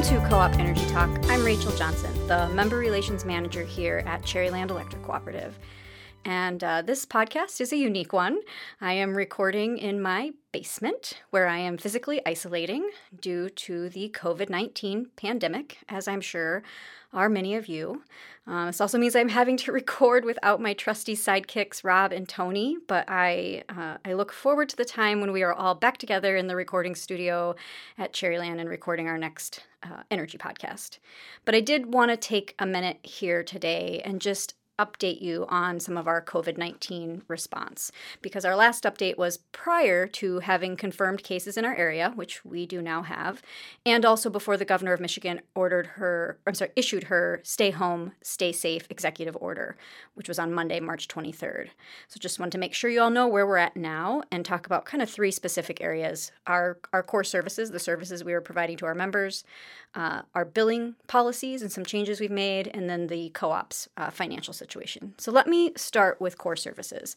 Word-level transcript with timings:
Welcome 0.00 0.22
to 0.22 0.28
Co 0.30 0.38
op 0.38 0.54
Energy 0.54 0.86
Talk. 0.86 1.10
I'm 1.28 1.44
Rachel 1.44 1.72
Johnson, 1.72 2.10
the 2.26 2.48
Member 2.54 2.78
Relations 2.78 3.26
Manager 3.26 3.64
here 3.64 4.02
at 4.06 4.22
Cherryland 4.22 4.70
Electric 4.70 5.02
Cooperative. 5.02 5.58
And 6.24 6.62
uh, 6.62 6.82
this 6.82 7.06
podcast 7.06 7.60
is 7.60 7.72
a 7.72 7.76
unique 7.76 8.12
one. 8.12 8.40
I 8.80 8.92
am 8.92 9.16
recording 9.16 9.78
in 9.78 10.02
my 10.02 10.32
basement 10.52 11.20
where 11.30 11.46
I 11.46 11.58
am 11.58 11.78
physically 11.78 12.20
isolating 12.26 12.90
due 13.20 13.48
to 13.50 13.88
the 13.88 14.10
COVID 14.10 14.50
19 14.50 15.10
pandemic, 15.16 15.78
as 15.88 16.06
I'm 16.06 16.20
sure 16.20 16.62
are 17.12 17.28
many 17.28 17.54
of 17.54 17.66
you. 17.68 18.02
Uh, 18.46 18.66
this 18.66 18.80
also 18.80 18.98
means 18.98 19.16
I'm 19.16 19.28
having 19.30 19.56
to 19.58 19.72
record 19.80 20.24
without 20.24 20.60
my 20.60 20.74
trusty 20.74 21.16
sidekicks, 21.16 21.84
Rob 21.84 22.12
and 22.12 22.28
Tony, 22.28 22.76
but 22.86 23.04
I, 23.08 23.64
uh, 23.68 23.96
I 24.04 24.12
look 24.12 24.32
forward 24.32 24.68
to 24.70 24.76
the 24.76 24.84
time 24.84 25.20
when 25.20 25.32
we 25.32 25.42
are 25.42 25.52
all 25.52 25.74
back 25.74 25.98
together 25.98 26.36
in 26.36 26.46
the 26.46 26.56
recording 26.56 26.94
studio 26.94 27.54
at 27.98 28.12
Cherryland 28.12 28.60
and 28.60 28.68
recording 28.68 29.08
our 29.08 29.18
next 29.18 29.64
uh, 29.82 30.02
energy 30.10 30.38
podcast. 30.38 30.98
But 31.44 31.54
I 31.54 31.60
did 31.60 31.92
want 31.92 32.10
to 32.10 32.16
take 32.16 32.54
a 32.58 32.66
minute 32.66 32.98
here 33.02 33.42
today 33.42 34.02
and 34.04 34.20
just 34.20 34.54
update 34.80 35.20
you 35.20 35.44
on 35.48 35.78
some 35.78 35.96
of 35.98 36.08
our 36.08 36.22
COVID 36.22 36.56
19 36.56 37.22
response 37.28 37.92
because 38.22 38.44
our 38.44 38.56
last 38.56 38.84
update 38.84 39.18
was 39.18 39.36
prior 39.52 40.06
to 40.06 40.38
having 40.38 40.76
confirmed 40.76 41.22
cases 41.22 41.58
in 41.58 41.64
our 41.64 41.74
area, 41.74 42.12
which 42.14 42.44
we 42.44 42.66
do 42.66 42.80
now 42.80 43.02
have, 43.02 43.42
and 43.84 44.04
also 44.04 44.30
before 44.30 44.56
the 44.56 44.64
governor 44.64 44.94
of 44.94 45.00
Michigan 45.00 45.40
ordered 45.54 45.86
her, 45.86 46.38
I'm 46.46 46.54
sorry, 46.54 46.70
issued 46.76 47.04
her 47.04 47.40
stay 47.44 47.70
home, 47.70 48.12
stay 48.22 48.52
safe 48.52 48.86
executive 48.88 49.36
order, 49.40 49.76
which 50.14 50.28
was 50.28 50.38
on 50.38 50.54
Monday, 50.54 50.80
March 50.80 51.08
23rd. 51.08 51.68
So 52.08 52.18
just 52.18 52.38
wanted 52.38 52.52
to 52.52 52.58
make 52.58 52.74
sure 52.74 52.90
you 52.90 53.02
all 53.02 53.10
know 53.10 53.28
where 53.28 53.46
we're 53.46 53.58
at 53.58 53.76
now 53.76 54.22
and 54.30 54.44
talk 54.44 54.66
about 54.66 54.86
kind 54.86 55.02
of 55.02 55.10
three 55.10 55.30
specific 55.30 55.80
areas 55.80 56.32
our, 56.46 56.78
our 56.92 57.02
core 57.02 57.24
services, 57.24 57.70
the 57.70 57.78
services 57.78 58.24
we 58.24 58.32
are 58.32 58.40
providing 58.40 58.76
to 58.78 58.86
our 58.86 58.94
members, 58.94 59.44
uh, 59.94 60.22
our 60.34 60.44
billing 60.44 60.94
policies 61.06 61.62
and 61.62 61.70
some 61.70 61.84
changes 61.84 62.20
we've 62.20 62.30
made, 62.30 62.68
and 62.68 62.88
then 62.88 63.08
the 63.08 63.30
co 63.30 63.50
op's 63.50 63.88
uh, 63.96 64.10
financial 64.10 64.54
situation. 64.54 64.69
So 65.18 65.30
let 65.32 65.46
me 65.46 65.72
start 65.76 66.20
with 66.20 66.38
core 66.38 66.56
services. 66.56 67.16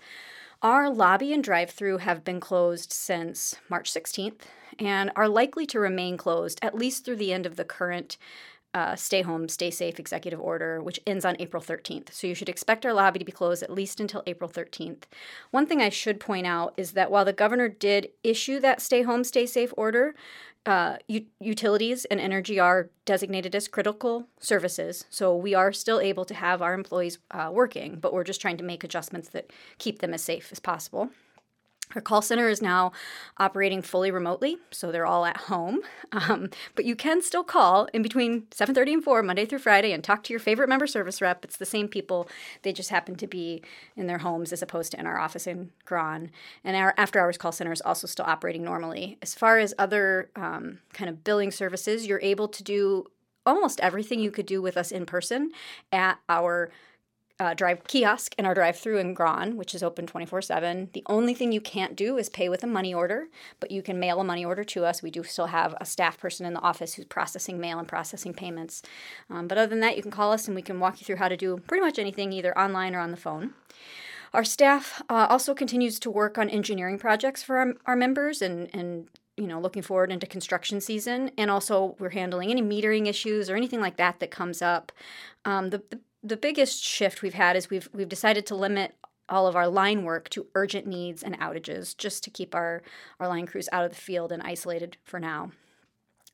Our 0.61 0.89
lobby 0.89 1.33
and 1.33 1.43
drive 1.43 1.71
through 1.71 1.97
have 1.99 2.23
been 2.23 2.39
closed 2.39 2.93
since 2.93 3.55
March 3.69 3.91
16th 3.91 4.41
and 4.79 5.11
are 5.15 5.27
likely 5.27 5.65
to 5.67 5.79
remain 5.79 6.17
closed 6.17 6.59
at 6.61 6.75
least 6.75 7.03
through 7.03 7.17
the 7.17 7.33
end 7.33 7.45
of 7.45 7.57
the 7.57 7.65
current 7.65 8.17
uh, 8.73 8.95
stay 8.95 9.21
home, 9.21 9.47
stay 9.47 9.69
safe 9.69 9.99
executive 9.99 10.39
order, 10.39 10.81
which 10.81 10.99
ends 11.05 11.25
on 11.25 11.35
April 11.39 11.61
13th. 11.61 12.11
So 12.11 12.27
you 12.27 12.35
should 12.35 12.49
expect 12.49 12.85
our 12.85 12.93
lobby 12.93 13.19
to 13.19 13.25
be 13.25 13.31
closed 13.31 13.63
at 13.63 13.69
least 13.69 13.99
until 13.99 14.23
April 14.25 14.49
13th. 14.49 15.03
One 15.51 15.65
thing 15.65 15.81
I 15.81 15.89
should 15.89 16.19
point 16.19 16.47
out 16.47 16.73
is 16.77 16.93
that 16.93 17.11
while 17.11 17.25
the 17.25 17.33
governor 17.33 17.69
did 17.69 18.09
issue 18.23 18.59
that 18.61 18.81
stay 18.81 19.03
home, 19.03 19.23
stay 19.23 19.45
safe 19.45 19.73
order, 19.77 20.15
uh, 20.65 20.97
u- 21.07 21.25
utilities 21.39 22.05
and 22.05 22.19
energy 22.19 22.59
are 22.59 22.89
designated 23.05 23.53
as 23.53 23.67
critical 23.67 24.27
services, 24.39 25.05
so 25.09 25.35
we 25.35 25.53
are 25.53 25.73
still 25.73 25.99
able 25.99 26.23
to 26.25 26.33
have 26.33 26.61
our 26.61 26.73
employees 26.73 27.19
uh, 27.31 27.49
working, 27.51 27.99
but 27.99 28.13
we're 28.13 28.23
just 28.23 28.39
trying 28.41 28.57
to 28.57 28.63
make 28.63 28.83
adjustments 28.83 29.29
that 29.29 29.51
keep 29.77 29.99
them 29.99 30.13
as 30.13 30.21
safe 30.21 30.51
as 30.51 30.59
possible. 30.59 31.09
Our 31.95 32.01
call 32.01 32.21
center 32.21 32.49
is 32.49 32.61
now 32.61 32.91
operating 33.37 33.81
fully 33.81 34.09
remotely, 34.09 34.57
so 34.71 34.91
they're 34.91 35.05
all 35.05 35.25
at 35.25 35.37
home. 35.37 35.81
Um, 36.11 36.49
but 36.75 36.85
you 36.85 36.95
can 36.95 37.21
still 37.21 37.43
call 37.43 37.87
in 37.93 38.01
between 38.01 38.47
7:30 38.51 38.93
and 38.93 39.03
4 39.03 39.23
Monday 39.23 39.45
through 39.45 39.59
Friday 39.59 39.91
and 39.91 40.03
talk 40.03 40.23
to 40.23 40.33
your 40.33 40.39
favorite 40.39 40.69
member 40.69 40.87
service 40.87 41.21
rep. 41.21 41.43
It's 41.43 41.57
the 41.57 41.65
same 41.65 41.87
people; 41.87 42.27
they 42.61 42.71
just 42.71 42.89
happen 42.89 43.15
to 43.15 43.27
be 43.27 43.63
in 43.95 44.07
their 44.07 44.19
homes 44.19 44.53
as 44.53 44.61
opposed 44.61 44.91
to 44.91 44.99
in 44.99 45.07
our 45.07 45.19
office 45.19 45.47
in 45.47 45.71
Grawn. 45.85 46.31
And 46.63 46.75
our 46.75 46.93
after-hours 46.97 47.37
call 47.37 47.51
center 47.51 47.71
is 47.71 47.81
also 47.81 48.07
still 48.07 48.25
operating 48.25 48.63
normally. 48.63 49.17
As 49.21 49.33
far 49.33 49.59
as 49.59 49.73
other 49.77 50.29
um, 50.35 50.79
kind 50.93 51.09
of 51.09 51.23
billing 51.23 51.51
services, 51.51 52.05
you're 52.07 52.21
able 52.21 52.47
to 52.47 52.63
do 52.63 53.07
almost 53.45 53.79
everything 53.81 54.19
you 54.19 54.31
could 54.31 54.45
do 54.45 54.61
with 54.61 54.77
us 54.77 54.91
in 54.91 55.05
person 55.05 55.51
at 55.91 56.19
our 56.29 56.71
uh, 57.39 57.53
drive 57.53 57.83
kiosk 57.85 58.35
in 58.37 58.45
our 58.45 58.53
drive-through 58.53 58.99
in 58.99 59.13
Grawn, 59.13 59.57
which 59.57 59.73
is 59.73 59.83
open 59.83 60.05
24/7. 60.05 60.91
The 60.93 61.03
only 61.07 61.33
thing 61.33 61.51
you 61.51 61.61
can't 61.61 61.95
do 61.95 62.17
is 62.17 62.29
pay 62.29 62.47
with 62.47 62.63
a 62.63 62.67
money 62.67 62.93
order, 62.93 63.27
but 63.59 63.71
you 63.71 63.81
can 63.81 63.99
mail 63.99 64.19
a 64.19 64.23
money 64.23 64.45
order 64.45 64.63
to 64.63 64.85
us. 64.85 65.01
We 65.01 65.11
do 65.11 65.23
still 65.23 65.47
have 65.47 65.75
a 65.81 65.85
staff 65.85 66.19
person 66.19 66.45
in 66.45 66.53
the 66.53 66.61
office 66.61 66.93
who's 66.93 67.05
processing 67.05 67.59
mail 67.59 67.79
and 67.79 67.87
processing 67.87 68.33
payments. 68.33 68.81
Um, 69.29 69.47
but 69.47 69.57
other 69.57 69.67
than 69.67 69.79
that, 69.79 69.97
you 69.97 70.03
can 70.03 70.11
call 70.11 70.31
us 70.31 70.47
and 70.47 70.55
we 70.55 70.61
can 70.61 70.79
walk 70.79 71.01
you 71.01 71.05
through 71.05 71.17
how 71.17 71.27
to 71.27 71.37
do 71.37 71.57
pretty 71.57 71.83
much 71.83 71.97
anything, 71.97 72.31
either 72.31 72.57
online 72.57 72.95
or 72.95 72.99
on 72.99 73.11
the 73.11 73.17
phone. 73.17 73.53
Our 74.33 74.43
staff 74.43 75.01
uh, 75.09 75.27
also 75.29 75.53
continues 75.53 75.99
to 75.99 76.09
work 76.09 76.37
on 76.37 76.49
engineering 76.49 76.97
projects 76.97 77.43
for 77.43 77.57
our, 77.57 77.73
our 77.85 77.95
members 77.95 78.41
and, 78.41 78.69
and 78.73 79.07
you 79.37 79.47
know 79.47 79.59
looking 79.59 79.81
forward 79.81 80.11
into 80.11 80.27
construction 80.27 80.79
season 80.79 81.31
and 81.37 81.49
also 81.49 81.95
we're 81.99 82.09
handling 82.09 82.51
any 82.51 82.61
metering 82.61 83.07
issues 83.07 83.49
or 83.49 83.55
anything 83.55 83.81
like 83.81 83.97
that 83.97 84.19
that 84.19 84.29
comes 84.29 84.61
up 84.61 84.91
um, 85.45 85.71
the, 85.71 85.81
the 85.89 85.99
the 86.23 86.37
biggest 86.37 86.83
shift 86.83 87.21
we've 87.21 87.33
had 87.33 87.55
is 87.55 87.69
we've 87.69 87.89
we've 87.93 88.09
decided 88.09 88.45
to 88.47 88.55
limit 88.55 88.95
all 89.29 89.47
of 89.47 89.55
our 89.55 89.67
line 89.67 90.03
work 90.03 90.29
to 90.29 90.47
urgent 90.55 90.85
needs 90.85 91.23
and 91.23 91.37
outages 91.39 91.95
just 91.95 92.23
to 92.23 92.29
keep 92.29 92.53
our, 92.53 92.81
our 93.19 93.27
line 93.27 93.47
crews 93.47 93.69
out 93.71 93.85
of 93.85 93.91
the 93.91 93.97
field 93.97 94.31
and 94.31 94.43
isolated 94.43 94.97
for 95.03 95.19
now. 95.19 95.51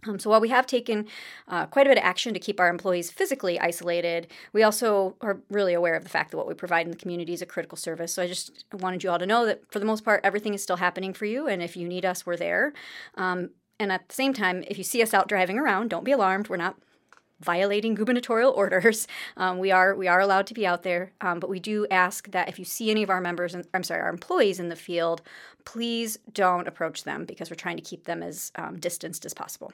Um, 0.08 0.18
so 0.18 0.30
while 0.30 0.40
we 0.40 0.50
have 0.50 0.66
taken 0.66 1.08
uh, 1.48 1.66
quite 1.66 1.86
a 1.86 1.90
bit 1.90 1.98
of 1.98 2.04
action 2.04 2.34
to 2.34 2.40
keep 2.40 2.60
our 2.60 2.70
employees 2.70 3.12
physically 3.12 3.60
isolated, 3.60 4.28
we 4.54 4.64
also 4.64 5.16
are 5.20 5.42
really 5.50 5.74
aware 5.74 5.96
of 5.96 6.04
the 6.04 6.10
fact 6.10 6.32
that 6.32 6.38
what 6.38 6.48
we 6.48 6.54
provide 6.54 6.86
in 6.86 6.92
the 6.92 6.98
community 6.98 7.34
is 7.34 7.42
a 7.42 7.46
critical 7.46 7.78
service. 7.78 8.14
So 8.14 8.24
I 8.24 8.28
just 8.28 8.64
wanted 8.72 9.04
you 9.04 9.12
all 9.12 9.20
to 9.20 9.26
know 9.26 9.46
that 9.46 9.62
for 9.70 9.80
the 9.80 9.86
most 9.86 10.06
part, 10.06 10.22
everything 10.24 10.54
is 10.54 10.64
still 10.64 10.78
happening 10.78 11.14
for 11.14 11.26
you, 11.26 11.48
and 11.48 11.62
if 11.62 11.76
you 11.76 11.88
need 11.88 12.06
us, 12.06 12.26
we're 12.26 12.38
there. 12.38 12.74
Um, 13.16 13.50
and 13.78 13.92
at 13.92 14.08
the 14.08 14.16
same 14.16 14.34
time, 14.34 14.64
if 14.68 14.78
you 14.78 14.86
see 14.86 15.02
us 15.02 15.14
out 15.14 15.28
driving 15.28 15.60
around, 15.60 15.90
don't 15.90 16.06
be 16.06 16.14
alarmed. 16.14 16.48
We're 16.48 16.58
not 16.58 16.78
violating 17.40 17.96
gubernatorial 17.96 18.52
orders. 18.52 19.08
Um, 19.38 19.60
we 19.60 19.72
are 19.72 19.96
we 19.96 20.08
are 20.08 20.20
allowed 20.20 20.48
to 20.48 20.54
be 20.54 20.68
out 20.68 20.84
there, 20.84 21.12
um, 21.22 21.40
but 21.40 21.50
we 21.50 21.60
do 21.60 21.88
ask 21.90 22.30
that 22.32 22.50
if 22.50 22.60
you 22.60 22.66
see 22.66 22.92
any 22.92 23.04
of 23.04 23.10
our 23.10 23.22
members, 23.22 23.56
I'm 23.74 23.84
sorry, 23.84 24.02
our 24.02 24.10
employees 24.10 24.60
in 24.60 24.70
the 24.70 24.76
field, 24.76 25.22
please 25.66 26.18
don't 26.34 26.68
approach 26.68 27.04
them 27.04 27.26
because 27.26 27.50
we're 27.50 27.56
trying 27.56 27.78
to 27.78 27.84
keep 27.84 28.04
them 28.04 28.22
as 28.22 28.52
um, 28.56 28.80
distanced 28.80 29.26
as 29.26 29.34
possible. 29.34 29.72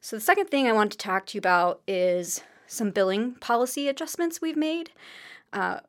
So 0.00 0.16
the 0.16 0.20
second 0.20 0.48
thing 0.48 0.66
I 0.66 0.72
want 0.72 0.92
to 0.92 0.98
talk 0.98 1.26
to 1.26 1.36
you 1.36 1.38
about 1.38 1.80
is 1.86 2.42
some 2.66 2.90
billing 2.90 3.34
policy 3.36 3.88
adjustments 3.88 4.40
we've 4.40 4.56
made. 4.56 4.90
Uh, 5.52 5.80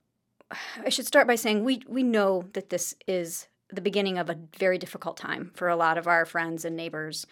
I 0.83 0.89
should 0.89 1.07
start 1.07 1.27
by 1.27 1.35
saying 1.35 1.63
we 1.63 1.81
we 1.87 2.03
know 2.03 2.45
that 2.53 2.69
this 2.69 2.95
is 3.07 3.47
the 3.69 3.81
beginning 3.81 4.17
of 4.17 4.29
a 4.29 4.37
very 4.57 4.77
difficult 4.77 5.17
time 5.17 5.51
for 5.55 5.67
a 5.67 5.75
lot 5.75 5.97
of 5.97 6.07
our 6.07 6.25
friends 6.25 6.65
and 6.65 6.75
neighbors. 6.75 7.25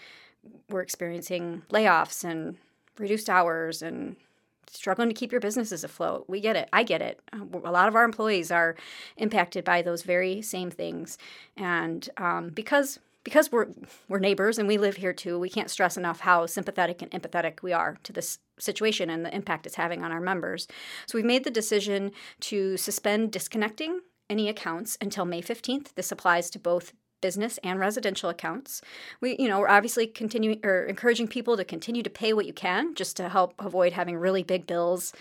We're 0.69 0.81
experiencing 0.81 1.61
layoffs 1.69 2.23
and 2.23 2.57
reduced 2.97 3.29
hours 3.29 3.81
and 3.81 4.15
struggling 4.69 5.09
to 5.09 5.15
keep 5.15 5.31
your 5.31 5.41
businesses 5.41 5.83
afloat. 5.83 6.25
We 6.27 6.39
get 6.39 6.55
it. 6.55 6.69
I 6.73 6.83
get 6.83 7.01
it. 7.01 7.19
A 7.31 7.71
lot 7.71 7.87
of 7.87 7.95
our 7.95 8.03
employees 8.03 8.51
are 8.51 8.75
impacted 9.17 9.63
by 9.63 9.81
those 9.81 10.03
very 10.03 10.41
same 10.41 10.71
things, 10.71 11.17
and 11.55 12.09
um, 12.17 12.49
because 12.49 12.99
because 13.23 13.51
we're 13.51 13.67
we're 14.09 14.19
neighbors 14.19 14.57
and 14.57 14.67
we 14.67 14.77
live 14.77 14.97
here 14.97 15.13
too, 15.13 15.39
we 15.39 15.49
can't 15.49 15.69
stress 15.69 15.97
enough 15.97 16.21
how 16.21 16.45
sympathetic 16.45 17.01
and 17.01 17.11
empathetic 17.11 17.61
we 17.61 17.71
are 17.71 17.97
to 18.03 18.13
this 18.13 18.39
situation 18.59 19.09
and 19.09 19.25
the 19.25 19.33
impact 19.33 19.65
it's 19.65 19.75
having 19.75 20.03
on 20.03 20.11
our 20.11 20.21
members. 20.21 20.67
So 21.05 21.17
we've 21.17 21.25
made 21.25 21.43
the 21.43 21.51
decision 21.51 22.11
to 22.41 22.77
suspend 22.77 23.31
disconnecting 23.31 24.01
any 24.29 24.49
accounts 24.49 24.97
until 25.01 25.25
May 25.25 25.41
15th. 25.41 25.93
This 25.95 26.11
applies 26.11 26.49
to 26.51 26.59
both 26.59 26.93
business 27.23 27.57
and 27.63 27.79
residential 27.79 28.29
accounts. 28.29 28.81
We, 29.21 29.37
you 29.39 29.47
know, 29.47 29.61
we're 29.61 29.69
obviously 29.69 30.05
continuing 30.05 30.59
or 30.63 30.83
encouraging 30.83 31.29
people 31.29 31.55
to 31.55 31.63
continue 31.63 32.03
to 32.03 32.09
pay 32.09 32.33
what 32.33 32.45
you 32.45 32.53
can 32.53 32.93
just 32.93 33.15
to 33.17 33.29
help 33.29 33.53
avoid 33.57 33.93
having 33.93 34.17
really 34.17 34.43
big 34.43 34.67
bills 34.67 35.13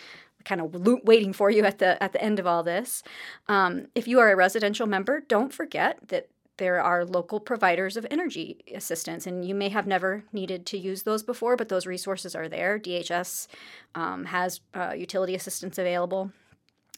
kind 0.44 0.60
of 0.60 0.74
waiting 1.04 1.32
for 1.32 1.48
you 1.50 1.64
at 1.64 1.78
the 1.78 2.02
at 2.02 2.12
the 2.12 2.20
end 2.20 2.40
of 2.40 2.46
all 2.46 2.64
this. 2.64 3.04
Um, 3.46 3.86
if 3.94 4.08
you 4.08 4.18
are 4.18 4.32
a 4.32 4.36
residential 4.36 4.88
member, 4.88 5.20
don't 5.20 5.54
forget 5.54 5.98
that 6.08 6.28
there 6.56 6.82
are 6.82 7.04
local 7.04 7.38
providers 7.38 7.96
of 7.96 8.06
energy 8.10 8.58
assistance, 8.74 9.26
and 9.26 9.44
you 9.44 9.54
may 9.54 9.68
have 9.68 9.86
never 9.86 10.24
needed 10.32 10.66
to 10.66 10.78
use 10.78 11.04
those 11.04 11.22
before, 11.22 11.56
but 11.56 11.68
those 11.68 11.86
resources 11.86 12.34
are 12.34 12.48
there. 12.48 12.78
DHS 12.78 13.46
um, 13.94 14.24
has 14.26 14.60
uh, 14.74 14.92
utility 14.96 15.34
assistance 15.34 15.78
available. 15.78 16.32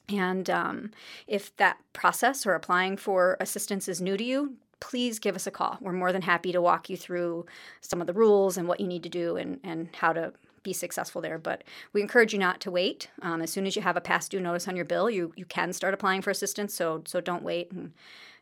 And 0.08 0.50
um, 0.50 0.90
if 1.26 1.56
that 1.56 1.78
process 1.92 2.46
or 2.46 2.54
applying 2.54 2.96
for 2.96 3.36
assistance 3.40 3.88
is 3.88 4.00
new 4.00 4.16
to 4.16 4.24
you, 4.24 4.56
please 4.90 5.18
give 5.18 5.34
us 5.34 5.46
a 5.46 5.50
call. 5.50 5.78
We're 5.80 5.92
more 5.92 6.12
than 6.12 6.20
happy 6.20 6.52
to 6.52 6.60
walk 6.60 6.90
you 6.90 6.96
through 6.96 7.46
some 7.80 8.02
of 8.02 8.06
the 8.06 8.12
rules 8.12 8.58
and 8.58 8.68
what 8.68 8.80
you 8.80 8.86
need 8.86 9.02
to 9.04 9.08
do 9.08 9.36
and, 9.36 9.58
and 9.64 9.88
how 9.96 10.12
to 10.12 10.34
be 10.62 10.74
successful 10.74 11.22
there. 11.22 11.38
But 11.38 11.64
we 11.94 12.02
encourage 12.02 12.34
you 12.34 12.38
not 12.38 12.60
to 12.60 12.70
wait. 12.70 13.08
Um, 13.22 13.40
as 13.40 13.50
soon 13.50 13.66
as 13.66 13.76
you 13.76 13.82
have 13.82 13.96
a 13.96 14.02
past 14.02 14.30
due 14.30 14.40
notice 14.40 14.68
on 14.68 14.76
your 14.76 14.84
bill, 14.84 15.08
you, 15.08 15.32
you 15.36 15.46
can 15.46 15.72
start 15.72 15.94
applying 15.94 16.20
for 16.20 16.30
assistance. 16.30 16.74
So 16.74 17.02
so 17.06 17.20
don't 17.22 17.42
wait, 17.42 17.72
and 17.72 17.92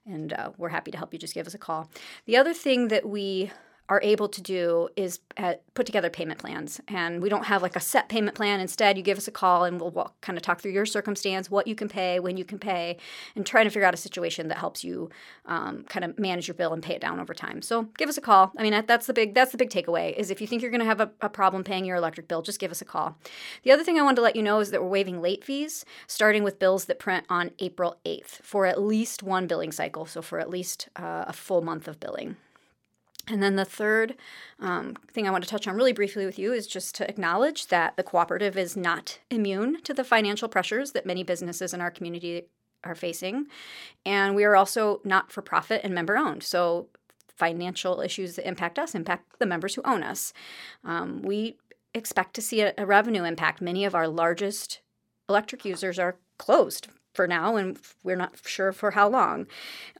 and 0.04 0.32
uh, 0.32 0.50
we're 0.58 0.70
happy 0.70 0.90
to 0.90 0.98
help 0.98 1.12
you. 1.12 1.18
Just 1.18 1.34
give 1.34 1.46
us 1.46 1.54
a 1.54 1.58
call. 1.58 1.88
The 2.26 2.36
other 2.36 2.54
thing 2.54 2.88
that 2.88 3.08
we 3.08 3.52
are 3.92 4.00
able 4.02 4.26
to 4.26 4.40
do 4.40 4.88
is 4.96 5.20
uh, 5.36 5.52
put 5.74 5.84
together 5.84 6.08
payment 6.08 6.38
plans. 6.38 6.80
And 6.88 7.22
we 7.22 7.28
don't 7.28 7.44
have 7.44 7.60
like 7.60 7.76
a 7.76 7.80
set 7.80 8.08
payment 8.08 8.34
plan. 8.34 8.58
Instead, 8.58 8.96
you 8.96 9.02
give 9.02 9.18
us 9.18 9.28
a 9.28 9.30
call 9.30 9.64
and 9.64 9.78
we'll, 9.78 9.90
we'll 9.90 10.14
kind 10.22 10.38
of 10.38 10.42
talk 10.42 10.62
through 10.62 10.72
your 10.72 10.86
circumstance, 10.86 11.50
what 11.50 11.66
you 11.66 11.74
can 11.74 11.88
pay, 11.88 12.18
when 12.18 12.38
you 12.38 12.44
can 12.44 12.58
pay, 12.58 12.96
and 13.36 13.44
try 13.44 13.62
to 13.62 13.68
figure 13.68 13.86
out 13.86 13.92
a 13.92 13.98
situation 13.98 14.48
that 14.48 14.56
helps 14.56 14.82
you 14.82 15.10
um, 15.44 15.84
kind 15.90 16.04
of 16.04 16.18
manage 16.18 16.48
your 16.48 16.54
bill 16.54 16.72
and 16.72 16.82
pay 16.82 16.94
it 16.94 17.02
down 17.02 17.20
over 17.20 17.34
time. 17.34 17.60
So 17.60 17.82
give 17.98 18.08
us 18.08 18.16
a 18.16 18.22
call. 18.22 18.52
I 18.56 18.62
mean, 18.62 18.82
that's 18.86 19.06
the 19.06 19.12
big 19.12 19.34
that's 19.34 19.52
the 19.52 19.58
big 19.58 19.68
takeaway 19.68 20.16
is 20.16 20.30
if 20.30 20.40
you 20.40 20.46
think 20.46 20.62
you're 20.62 20.70
going 20.70 20.80
to 20.80 20.86
have 20.86 21.00
a, 21.00 21.10
a 21.20 21.28
problem 21.28 21.62
paying 21.62 21.84
your 21.84 21.96
electric 21.96 22.28
bill, 22.28 22.40
just 22.40 22.58
give 22.58 22.70
us 22.70 22.80
a 22.80 22.86
call. 22.86 23.18
The 23.62 23.72
other 23.72 23.84
thing 23.84 23.98
I 23.98 24.02
wanted 24.02 24.16
to 24.16 24.22
let 24.22 24.36
you 24.36 24.42
know 24.42 24.60
is 24.60 24.70
that 24.70 24.82
we're 24.82 24.88
waiving 24.88 25.20
late 25.20 25.44
fees 25.44 25.84
starting 26.06 26.42
with 26.44 26.58
bills 26.58 26.86
that 26.86 26.98
print 26.98 27.26
on 27.28 27.50
April 27.58 27.98
8th 28.06 28.40
for 28.42 28.64
at 28.64 28.80
least 28.80 29.22
one 29.22 29.46
billing 29.46 29.72
cycle, 29.72 30.06
so 30.06 30.22
for 30.22 30.38
at 30.38 30.48
least 30.48 30.88
uh, 30.96 31.24
a 31.26 31.32
full 31.34 31.60
month 31.60 31.86
of 31.86 32.00
billing. 32.00 32.36
And 33.28 33.42
then 33.42 33.56
the 33.56 33.64
third 33.64 34.16
um, 34.58 34.96
thing 35.12 35.28
I 35.28 35.30
want 35.30 35.44
to 35.44 35.50
touch 35.50 35.68
on 35.68 35.76
really 35.76 35.92
briefly 35.92 36.26
with 36.26 36.38
you 36.38 36.52
is 36.52 36.66
just 36.66 36.94
to 36.96 37.08
acknowledge 37.08 37.68
that 37.68 37.96
the 37.96 38.02
cooperative 38.02 38.56
is 38.56 38.76
not 38.76 39.20
immune 39.30 39.80
to 39.82 39.94
the 39.94 40.04
financial 40.04 40.48
pressures 40.48 40.92
that 40.92 41.06
many 41.06 41.22
businesses 41.22 41.72
in 41.72 41.80
our 41.80 41.90
community 41.90 42.46
are 42.82 42.96
facing. 42.96 43.46
And 44.04 44.34
we 44.34 44.42
are 44.44 44.56
also 44.56 45.00
not 45.04 45.30
for 45.30 45.40
profit 45.40 45.82
and 45.84 45.94
member 45.94 46.16
owned. 46.16 46.42
So 46.42 46.88
financial 47.28 48.00
issues 48.00 48.36
that 48.36 48.46
impact 48.46 48.78
us 48.78 48.94
impact 48.94 49.38
the 49.38 49.46
members 49.46 49.74
who 49.74 49.82
own 49.84 50.02
us. 50.02 50.32
Um, 50.84 51.22
we 51.22 51.56
expect 51.94 52.34
to 52.34 52.42
see 52.42 52.60
a, 52.60 52.74
a 52.76 52.86
revenue 52.86 53.24
impact. 53.24 53.60
Many 53.60 53.84
of 53.84 53.94
our 53.94 54.08
largest 54.08 54.80
electric 55.28 55.64
users 55.64 55.98
are 55.98 56.16
closed 56.38 56.88
for 57.14 57.26
now, 57.26 57.56
and 57.56 57.78
we're 58.02 58.16
not 58.16 58.38
sure 58.44 58.72
for 58.72 58.92
how 58.92 59.08
long. 59.08 59.46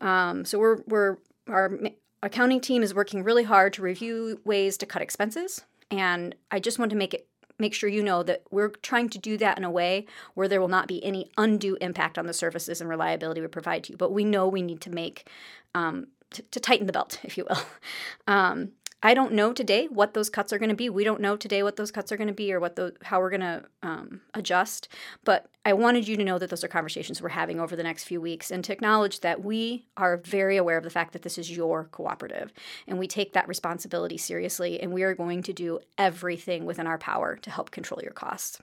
Um, 0.00 0.44
so 0.44 0.58
we're 0.58 0.82
we're 0.86 1.16
our 1.48 1.78
accounting 2.22 2.60
team 2.60 2.82
is 2.82 2.94
working 2.94 3.22
really 3.22 3.44
hard 3.44 3.72
to 3.74 3.82
review 3.82 4.40
ways 4.44 4.76
to 4.78 4.86
cut 4.86 5.02
expenses, 5.02 5.64
and 5.90 6.34
I 6.50 6.60
just 6.60 6.78
want 6.78 6.90
to 6.90 6.96
make 6.96 7.14
it 7.14 7.26
make 7.58 7.74
sure 7.74 7.88
you 7.88 8.02
know 8.02 8.22
that 8.22 8.42
we're 8.50 8.68
trying 8.68 9.08
to 9.10 9.18
do 9.18 9.36
that 9.38 9.56
in 9.56 9.64
a 9.64 9.70
way 9.70 10.06
where 10.34 10.48
there 10.48 10.60
will 10.60 10.68
not 10.68 10.88
be 10.88 11.04
any 11.04 11.30
undue 11.38 11.76
impact 11.80 12.18
on 12.18 12.26
the 12.26 12.32
services 12.32 12.80
and 12.80 12.90
reliability 12.90 13.40
we 13.40 13.46
provide 13.46 13.84
to 13.84 13.92
you. 13.92 13.96
But 13.96 14.10
we 14.10 14.24
know 14.24 14.48
we 14.48 14.62
need 14.62 14.80
to 14.80 14.90
make 14.90 15.28
um, 15.74 16.08
to, 16.30 16.42
to, 16.42 16.58
tighten 16.58 16.86
the 16.86 16.92
belt, 16.92 17.20
if 17.22 17.38
you 17.38 17.46
will. 17.48 17.60
Um, 18.26 18.72
I 19.04 19.14
don't 19.14 19.32
know 19.32 19.52
today 19.52 19.88
what 19.88 20.14
those 20.14 20.30
cuts 20.30 20.52
are 20.52 20.58
going 20.58 20.68
to 20.68 20.76
be. 20.76 20.88
We 20.88 21.02
don't 21.02 21.20
know 21.20 21.36
today 21.36 21.62
what 21.64 21.76
those 21.76 21.90
cuts 21.90 22.12
are 22.12 22.16
going 22.16 22.28
to 22.28 22.34
be 22.34 22.52
or 22.52 22.60
what 22.60 22.76
the 22.76 22.94
how 23.02 23.18
we're 23.18 23.30
going 23.30 23.40
to 23.40 23.64
um, 23.82 24.20
adjust. 24.34 24.88
But 25.24 25.46
I 25.64 25.72
wanted 25.72 26.06
you 26.06 26.16
to 26.16 26.24
know 26.24 26.38
that 26.38 26.50
those 26.50 26.62
are 26.62 26.68
conversations 26.68 27.20
we're 27.20 27.30
having 27.30 27.58
over 27.58 27.74
the 27.74 27.82
next 27.82 28.04
few 28.04 28.20
weeks, 28.20 28.50
and 28.50 28.62
to 28.64 28.72
acknowledge 28.72 29.20
that 29.20 29.42
we 29.42 29.86
are 29.96 30.18
very 30.18 30.56
aware 30.56 30.78
of 30.78 30.84
the 30.84 30.90
fact 30.90 31.12
that 31.14 31.22
this 31.22 31.36
is 31.36 31.50
your 31.50 31.84
cooperative, 31.84 32.52
and 32.86 32.98
we 32.98 33.08
take 33.08 33.32
that 33.32 33.48
responsibility 33.48 34.16
seriously, 34.16 34.80
and 34.80 34.92
we 34.92 35.02
are 35.02 35.14
going 35.14 35.42
to 35.42 35.52
do 35.52 35.80
everything 35.98 36.64
within 36.64 36.86
our 36.86 36.98
power 36.98 37.36
to 37.36 37.50
help 37.50 37.72
control 37.72 38.00
your 38.02 38.12
costs. 38.12 38.60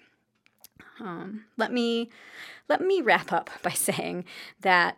Um, 1.02 1.46
let 1.58 1.72
me 1.72 2.10
let 2.70 2.82
me 2.82 3.02
wrap 3.02 3.34
up 3.34 3.50
by 3.62 3.72
saying 3.72 4.24
that 4.62 4.98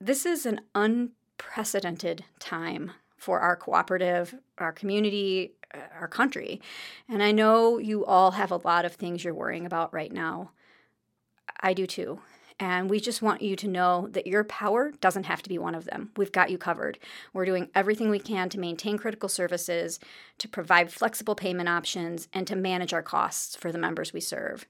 this 0.00 0.24
is 0.24 0.46
an 0.46 0.60
unprecedented 0.74 2.24
time 2.38 2.92
for 3.22 3.38
our 3.38 3.54
cooperative, 3.54 4.34
our 4.58 4.72
community, 4.72 5.52
uh, 5.72 5.78
our 6.00 6.08
country. 6.08 6.60
And 7.08 7.22
I 7.22 7.30
know 7.30 7.78
you 7.78 8.04
all 8.04 8.32
have 8.32 8.50
a 8.50 8.56
lot 8.56 8.84
of 8.84 8.94
things 8.94 9.22
you're 9.22 9.32
worrying 9.32 9.64
about 9.64 9.94
right 9.94 10.12
now. 10.12 10.50
I 11.60 11.72
do 11.72 11.86
too. 11.86 12.18
And 12.58 12.90
we 12.90 12.98
just 12.98 13.22
want 13.22 13.40
you 13.40 13.54
to 13.54 13.68
know 13.68 14.08
that 14.10 14.26
your 14.26 14.42
power 14.42 14.90
doesn't 15.00 15.26
have 15.26 15.40
to 15.42 15.48
be 15.48 15.56
one 15.56 15.76
of 15.76 15.84
them. 15.84 16.10
We've 16.16 16.32
got 16.32 16.50
you 16.50 16.58
covered. 16.58 16.98
We're 17.32 17.44
doing 17.44 17.68
everything 17.76 18.10
we 18.10 18.18
can 18.18 18.48
to 18.48 18.58
maintain 18.58 18.98
critical 18.98 19.28
services, 19.28 20.00
to 20.38 20.48
provide 20.48 20.90
flexible 20.90 21.36
payment 21.36 21.68
options, 21.68 22.26
and 22.32 22.44
to 22.48 22.56
manage 22.56 22.92
our 22.92 23.02
costs 23.02 23.54
for 23.54 23.70
the 23.70 23.78
members 23.78 24.12
we 24.12 24.20
serve. 24.20 24.66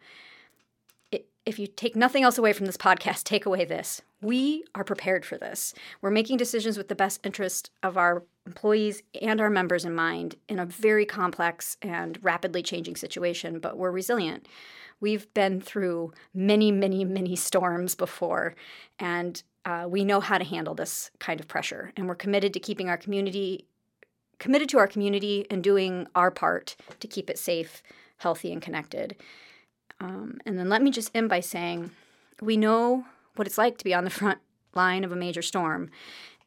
If 1.44 1.58
you 1.58 1.66
take 1.66 1.96
nothing 1.96 2.22
else 2.22 2.38
away 2.38 2.52
from 2.52 2.66
this 2.66 2.76
podcast, 2.76 3.24
take 3.24 3.46
away 3.46 3.64
this. 3.64 4.00
We 4.20 4.64
are 4.76 4.84
prepared 4.84 5.24
for 5.24 5.36
this. 5.36 5.74
We're 6.00 6.10
making 6.10 6.36
decisions 6.36 6.78
with 6.78 6.86
the 6.86 6.94
best 6.94 7.20
interest 7.24 7.70
of 7.82 7.96
our 7.96 8.22
employees 8.46 9.02
and 9.20 9.40
our 9.40 9.50
members 9.50 9.84
in 9.84 9.94
mind 9.94 10.36
in 10.48 10.60
a 10.60 10.66
very 10.66 11.04
complex 11.04 11.76
and 11.82 12.18
rapidly 12.22 12.62
changing 12.62 12.94
situation, 12.94 13.58
but 13.58 13.76
we're 13.76 13.90
resilient. 13.90 14.46
We've 15.00 15.32
been 15.34 15.60
through 15.60 16.12
many, 16.32 16.70
many, 16.70 17.04
many 17.04 17.34
storms 17.34 17.96
before, 17.96 18.54
and 19.00 19.42
uh, 19.64 19.86
we 19.88 20.04
know 20.04 20.20
how 20.20 20.38
to 20.38 20.44
handle 20.44 20.74
this 20.74 21.10
kind 21.18 21.40
of 21.40 21.48
pressure. 21.48 21.92
And 21.96 22.06
we're 22.06 22.14
committed 22.14 22.52
to 22.54 22.60
keeping 22.60 22.88
our 22.88 22.96
community 22.96 23.66
committed 24.38 24.68
to 24.68 24.78
our 24.78 24.88
community 24.88 25.46
and 25.50 25.62
doing 25.62 26.08
our 26.16 26.28
part 26.28 26.74
to 26.98 27.06
keep 27.06 27.30
it 27.30 27.38
safe, 27.38 27.80
healthy, 28.16 28.52
and 28.52 28.60
connected. 28.60 29.14
Um, 30.02 30.38
and 30.44 30.58
then 30.58 30.69
let 30.69 30.82
me 30.82 30.90
just 30.90 31.10
end 31.14 31.28
by 31.28 31.40
saying 31.40 31.90
we 32.40 32.56
know 32.56 33.06
what 33.37 33.46
it's 33.46 33.58
like 33.58 33.78
to 33.78 33.84
be 33.84 33.94
on 33.94 34.04
the 34.04 34.10
front 34.10 34.40
line 34.75 35.04
of 35.04 35.12
a 35.12 35.16
major 35.16 35.43
storm. 35.43 35.90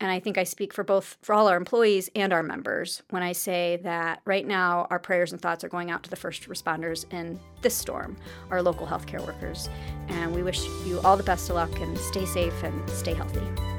And 0.02 0.12
I 0.12 0.20
think 0.20 0.38
I 0.38 0.44
speak 0.44 0.74
for 0.74 0.84
both 0.84 1.18
for 1.22 1.34
all 1.34 1.48
our 1.48 1.56
employees 1.56 2.10
and 2.16 2.34
our 2.34 2.44
members 2.44 3.02
when 3.12 3.24
I 3.24 3.32
say 3.32 3.80
that 3.84 4.22
right 4.26 4.46
now 4.46 4.88
our 4.90 5.00
prayers 5.00 5.32
and 5.32 5.42
thoughts 5.42 5.64
are 5.64 5.70
going 5.70 5.90
out 5.90 6.04
to 6.04 6.10
the 6.10 6.18
first 6.18 6.50
responders 6.50 7.12
in 7.14 7.40
this 7.62 7.76
storm, 7.76 8.18
our 8.52 8.62
local 8.62 8.86
healthcare 8.86 9.26
workers. 9.26 9.70
And 10.10 10.36
we 10.36 10.44
wish 10.44 10.66
you 10.86 11.00
all 11.06 11.16
the 11.16 11.24
best 11.24 11.50
of 11.50 11.56
luck 11.56 11.80
and 11.80 11.98
stay 11.98 12.26
safe 12.26 12.62
and 12.62 12.90
stay 12.90 13.14
healthy. 13.14 13.75